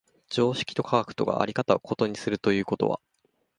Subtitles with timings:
[0.31, 2.99] 常識と科学とが在り方を異にするということは、